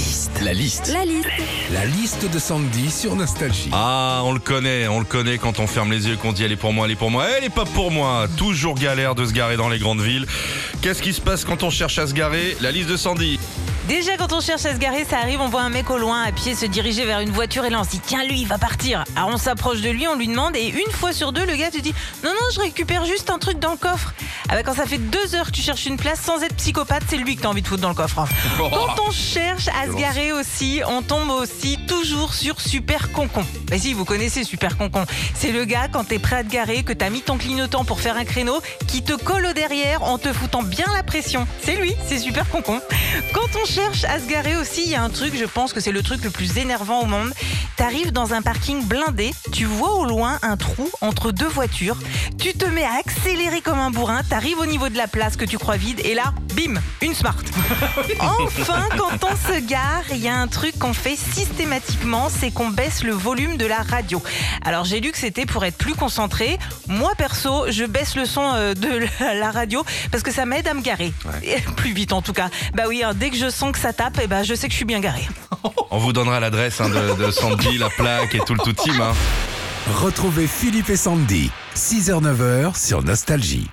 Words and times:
liste. 0.00 0.40
La 0.42 0.52
liste. 0.54 0.92
La 0.92 1.04
liste. 1.04 1.28
La 1.72 1.84
liste 1.84 2.30
de 2.30 2.38
Sandy 2.38 2.90
sur 2.90 3.14
Nostalgie. 3.16 3.68
Ah, 3.72 4.22
on 4.24 4.32
le 4.32 4.38
connaît, 4.38 4.88
on 4.88 4.98
le 4.98 5.04
connaît 5.04 5.36
quand 5.36 5.58
on 5.58 5.66
ferme 5.66 5.90
les 5.90 6.06
yeux 6.06 6.14
et 6.14 6.16
qu'on 6.16 6.32
dit 6.32 6.42
elle 6.42 6.52
est 6.52 6.56
pour 6.56 6.72
moi, 6.72 6.86
elle 6.86 6.92
est 6.92 6.96
pour 6.96 7.10
moi, 7.10 7.26
elle 7.36 7.44
est 7.44 7.54
pas 7.54 7.66
pour 7.66 7.90
moi. 7.90 8.26
Toujours 8.36 8.76
galère 8.76 9.14
de 9.14 9.26
se 9.26 9.32
garer 9.32 9.56
dans 9.56 9.68
les 9.68 9.78
grandes 9.78 10.00
villes. 10.00 10.26
Qu'est-ce 10.80 11.02
qui 11.02 11.12
se 11.12 11.20
passe 11.20 11.44
quand 11.44 11.62
on 11.62 11.70
cherche 11.70 11.98
à 11.98 12.06
se 12.06 12.14
garer? 12.14 12.56
La 12.60 12.72
liste 12.72 12.88
de 12.88 12.96
Sandy. 12.96 13.38
Déjà, 13.88 14.16
quand 14.16 14.32
on 14.32 14.40
cherche 14.40 14.64
à 14.66 14.74
se 14.74 14.78
garer, 14.78 15.04
ça 15.04 15.18
arrive, 15.18 15.40
on 15.40 15.48
voit 15.48 15.62
un 15.62 15.68
mec 15.68 15.90
au 15.90 15.98
loin 15.98 16.22
à 16.22 16.30
pied 16.30 16.54
se 16.54 16.64
diriger 16.66 17.04
vers 17.06 17.20
une 17.20 17.30
voiture 17.30 17.64
et 17.64 17.70
là 17.70 17.80
on 17.80 17.84
se 17.84 17.90
dit 17.90 18.00
tiens, 18.00 18.22
lui, 18.24 18.40
il 18.42 18.46
va 18.46 18.56
partir. 18.56 19.04
Alors 19.16 19.30
on 19.32 19.36
s'approche 19.36 19.80
de 19.80 19.90
lui, 19.90 20.06
on 20.06 20.14
lui 20.14 20.28
demande 20.28 20.54
et 20.54 20.68
une 20.68 20.92
fois 20.92 21.12
sur 21.12 21.32
deux, 21.32 21.44
le 21.44 21.56
gars 21.56 21.70
te 21.72 21.78
dit 21.78 21.92
non, 22.22 22.30
non, 22.30 22.46
je 22.54 22.60
récupère 22.60 23.04
juste 23.04 23.30
un 23.30 23.38
truc 23.38 23.58
dans 23.58 23.72
le 23.72 23.76
coffre. 23.76 24.14
Ah 24.48 24.54
bah, 24.54 24.62
quand 24.62 24.74
ça 24.74 24.86
fait 24.86 24.98
deux 24.98 25.34
heures 25.34 25.46
que 25.46 25.50
tu 25.52 25.62
cherches 25.62 25.86
une 25.86 25.96
place 25.96 26.20
sans 26.20 26.40
être 26.42 26.54
psychopathe, 26.56 27.02
c'est 27.08 27.16
lui 27.16 27.34
que 27.36 27.42
t'as 27.42 27.48
envie 27.48 27.62
de 27.62 27.66
foutre 27.66 27.82
dans 27.82 27.88
le 27.88 27.94
coffre. 27.94 28.20
hein. 28.20 28.28
Quand 28.58 29.02
on 29.08 29.10
cherche 29.10 29.68
à 29.68 29.86
se 29.90 29.96
garer 29.96 30.32
aussi, 30.32 30.82
on 30.88 31.02
tombe 31.02 31.30
aussi 31.30 31.78
toujours 31.88 32.34
sur 32.34 32.60
Super 32.60 33.10
Concon. 33.12 33.44
Bah 33.70 33.78
si, 33.78 33.92
vous 33.94 34.04
connaissez 34.04 34.44
Super 34.44 34.76
Concon. 34.76 35.04
C'est 35.34 35.52
le 35.52 35.64
gars, 35.64 35.88
quand 35.90 36.04
t'es 36.04 36.18
prêt 36.18 36.36
à 36.36 36.44
te 36.44 36.50
garer, 36.50 36.82
que 36.84 36.92
t'as 36.92 37.10
mis 37.10 37.22
ton 37.22 37.38
clignotant 37.38 37.84
pour 37.84 38.00
faire 38.00 38.16
un 38.16 38.24
créneau, 38.24 38.60
qui 38.86 39.02
te 39.02 39.12
colle 39.14 39.46
au 39.46 39.52
derrière 39.52 40.02
en 40.04 40.18
te 40.18 40.32
foutant 40.32 40.62
bien 40.62 40.86
la 40.94 41.02
pression. 41.02 41.46
C'est 41.62 41.76
lui, 41.76 41.94
c'est 42.06 42.18
Super 42.18 42.48
Concon. 42.50 42.80
Quand 43.32 43.46
on 43.62 43.66
cherche 43.70 44.02
à 44.02 44.18
se 44.18 44.26
garer 44.26 44.56
aussi, 44.56 44.82
il 44.82 44.90
y 44.90 44.96
a 44.96 45.02
un 45.02 45.10
truc, 45.10 45.36
je 45.36 45.44
pense 45.44 45.72
que 45.72 45.78
c'est 45.78 45.92
le 45.92 46.02
truc 46.02 46.24
le 46.24 46.30
plus 46.30 46.58
énervant 46.58 47.02
au 47.02 47.06
monde. 47.06 47.32
T'arrives 47.76 48.10
dans 48.10 48.34
un 48.34 48.42
parking 48.42 48.84
blindé, 48.84 49.30
tu 49.52 49.64
vois 49.64 49.92
au 49.92 50.04
loin 50.04 50.40
un 50.42 50.56
trou 50.56 50.90
entre 51.00 51.30
deux 51.30 51.46
voitures, 51.46 51.96
tu 52.36 52.52
te 52.52 52.64
mets 52.64 52.84
à 52.84 52.94
accélérer 52.98 53.60
comme 53.60 53.78
un 53.78 53.92
bourrin, 53.92 54.22
t'arrives 54.28 54.58
au 54.58 54.66
niveau 54.66 54.88
de 54.88 54.96
la 54.96 55.06
place 55.06 55.36
que 55.36 55.44
tu 55.44 55.56
crois 55.56 55.76
vide 55.76 56.00
et 56.04 56.14
là, 56.14 56.34
bim, 56.68 56.80
une 57.00 57.14
smart. 57.14 57.36
Enfin, 58.20 58.84
quand 58.96 59.24
on 59.24 59.36
se 59.52 59.60
gare, 59.60 60.02
il 60.10 60.18
y 60.18 60.28
a 60.28 60.36
un 60.36 60.46
truc 60.48 60.78
qu'on 60.78 60.92
fait 60.92 61.16
systématiquement, 61.16 62.28
c'est 62.28 62.50
qu'on 62.50 62.68
baisse 62.68 63.02
le 63.02 63.12
volume 63.12 63.56
de 63.56 63.66
la 63.66 63.78
radio. 63.78 64.22
Alors 64.64 64.84
j'ai 64.84 65.00
lu 65.00 65.10
que 65.12 65.18
c'était 65.18 65.46
pour 65.46 65.64
être 65.64 65.76
plus 65.78 65.94
concentré. 65.94 66.58
Moi 66.88 67.12
perso, 67.16 67.66
je 67.70 67.84
baisse 67.84 68.16
le 68.16 68.24
son 68.26 68.52
euh, 68.54 68.74
de 68.74 69.06
la- 69.20 69.50
radio 69.50 69.84
parce 70.12 70.22
que 70.22 70.32
ça 70.32 70.46
m'aide 70.46 70.68
à 70.68 70.74
me 70.74 70.80
garer. 70.82 71.12
Et 71.42 71.56
Plus 71.76 71.92
vite 71.92 72.12
en 72.12 72.22
tout 72.22 72.32
cas. 72.32 72.50
Bah 72.74 72.84
oui, 72.88 73.02
hein, 73.02 73.12
dès 73.14 73.30
que 73.30 73.36
je 73.36 73.50
sens 73.50 73.72
que 73.72 73.78
ça 73.78 73.92
tape, 73.92 74.18
eh 74.22 74.26
ben, 74.26 74.42
je 74.42 74.54
sais 74.54 74.66
que 74.68 74.72
je 74.72 74.76
suis 74.76 74.84
bien 74.84 75.00
garé. 75.00 75.26
On 75.90 75.98
vous 75.98 76.12
donnera 76.12 76.38
l'adresse 76.40 76.80
hein, 76.80 76.88
de, 76.88 77.24
de 77.24 77.30
Sandy, 77.30 77.78
la 77.78 77.90
plaque 77.90 78.34
et 78.34 78.40
tout 78.40 78.54
le 78.54 78.60
tout 78.60 78.72
team. 78.72 79.00
hein. 79.00 79.12
Retrouvez 79.94 80.46
Philippe 80.46 80.90
et 80.90 80.96
Sandy, 80.96 81.50
6h-9h 81.74 82.78
sur 82.80 83.02
Nostalgie. 83.02 83.68